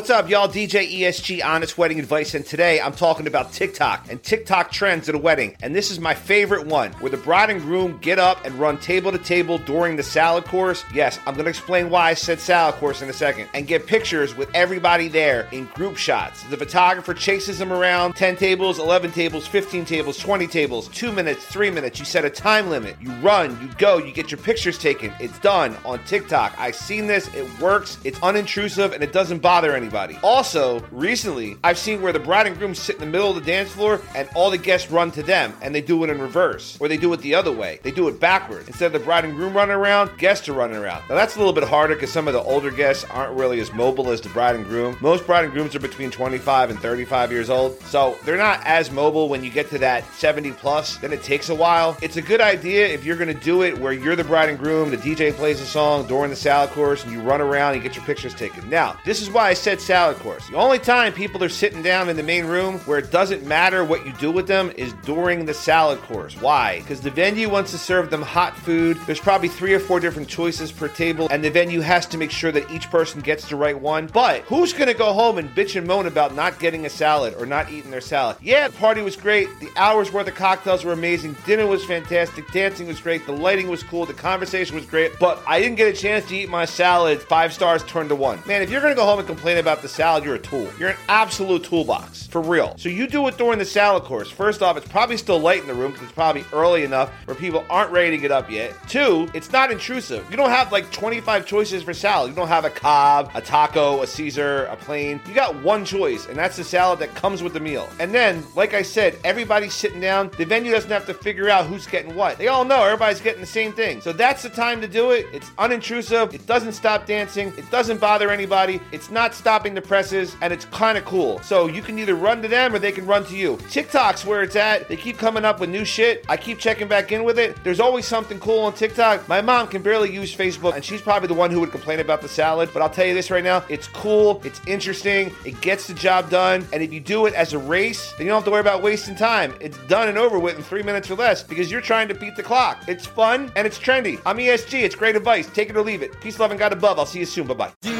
[0.00, 0.48] What's up, y'all?
[0.48, 5.14] DJ ESG Honest Wedding Advice, and today I'm talking about TikTok and TikTok trends at
[5.14, 5.54] a wedding.
[5.62, 8.78] And this is my favorite one, where the bride and groom get up and run
[8.78, 10.86] table to table during the salad course.
[10.94, 14.34] Yes, I'm gonna explain why I said salad course in a second, and get pictures
[14.34, 16.44] with everybody there in group shots.
[16.44, 21.44] The photographer chases them around 10 tables, 11 tables, 15 tables, 20 tables, 2 minutes,
[21.44, 21.98] 3 minutes.
[21.98, 22.96] You set a time limit.
[23.02, 25.12] You run, you go, you get your pictures taken.
[25.20, 26.54] It's done on TikTok.
[26.58, 30.18] I've seen this, it works, it's unintrusive, and it doesn't bother anybody.
[30.22, 33.40] Also, recently, I've seen where the bride and groom sit in the middle of the
[33.40, 36.78] dance floor and all the guests run to them and they do it in reverse,
[36.80, 37.80] or they do it the other way.
[37.82, 38.68] They do it backwards.
[38.68, 41.02] Instead of the bride and groom running around, guests are running around.
[41.08, 43.72] Now, that's a little bit harder because some of the older guests aren't really as
[43.72, 44.96] mobile as the bride and groom.
[45.00, 48.90] Most bride and grooms are between 25 and 35 years old, so they're not as
[48.90, 50.98] mobile when you get to that 70 plus.
[50.98, 51.96] Then it takes a while.
[52.00, 54.58] It's a good idea if you're going to do it where you're the bride and
[54.58, 57.82] groom, the DJ plays a song during the salad course, and you run around and
[57.82, 58.68] get your pictures taken.
[58.68, 60.48] Now, this is why I said salad course.
[60.48, 63.84] The only time people are sitting down in the main room where it doesn't matter
[63.84, 66.34] what you do with them is during the salad course.
[66.40, 66.80] Why?
[66.80, 68.96] Because the venue wants to serve them hot food.
[69.06, 72.30] There's probably three or four different choices per table, and the venue has to make
[72.30, 74.06] sure that each person gets the right one.
[74.06, 77.34] But who's going to go home and bitch and moan about not getting a salad
[77.38, 78.38] or not eating their salad?
[78.40, 79.48] Yeah, the party was great.
[79.60, 81.36] The hours worth of cocktails were amazing.
[81.44, 82.50] Dinner was fantastic.
[82.52, 83.26] Dancing was great.
[83.26, 84.06] The lighting was cool.
[84.06, 85.18] The conversation was great.
[85.18, 87.20] But I didn't get a chance to eat my salad.
[87.20, 88.40] Five stars turned to one.
[88.46, 90.68] Man, if you're going to go home and complain about the salad, you're a tool.
[90.78, 92.26] You're an absolute toolbox.
[92.26, 92.74] For real.
[92.78, 94.30] So you do it during the salad course.
[94.30, 97.34] First off, it's probably still light in the room because it's probably early enough where
[97.34, 98.74] people aren't ready to get up yet.
[98.88, 100.28] Two, it's not intrusive.
[100.30, 102.30] You don't have like 25 choices for salad.
[102.30, 105.20] You don't have a Cobb, a taco, a Caesar, a plain.
[105.26, 107.88] You got one choice, and that's the salad that comes with the meal.
[107.98, 110.30] And then, like I said, everybody's sitting down.
[110.38, 112.38] The venue doesn't have to figure out who's getting what.
[112.38, 114.00] They all know everybody's getting the same thing.
[114.00, 115.26] So that's the time to do it.
[115.32, 116.32] It's unintrusive.
[116.32, 117.52] It doesn't stop dancing.
[117.58, 118.80] It doesn't bother anybody.
[118.92, 121.40] It's not stopping the presses, and it's kind of cool.
[121.40, 123.58] So you can either run to them or they can run to you.
[123.68, 124.88] TikTok's where it's at.
[124.88, 126.24] They keep coming up with new shit.
[126.28, 127.56] I keep checking back in with it.
[127.64, 129.28] There's always something cool on TikTok.
[129.28, 132.22] My mom can barely use Facebook, and she's probably the one who would complain about
[132.22, 132.70] the salad.
[132.72, 136.30] But I'll tell you this right now it's cool, it's interesting, it gets the job
[136.30, 136.64] done.
[136.72, 138.82] And if you do it as a race, then you don't have to worry about
[138.82, 139.52] wasting time.
[139.60, 142.36] It's done and over with in three minutes or less because you're trying to beat
[142.36, 142.84] the clock.
[142.86, 144.20] It's fun and it's trendy.
[144.24, 144.82] I'm ESG.
[144.82, 145.48] It's great advice.
[145.48, 146.20] Take it or leave it.
[146.20, 146.98] Peace, love, and God above.
[146.98, 147.48] I'll see you soon.
[147.48, 147.99] Bye bye.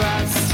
[0.00, 0.47] us.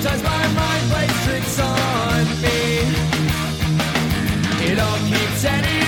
[0.00, 2.60] Sometimes my mind plays tricks on me.
[4.70, 5.87] It all keeps ending.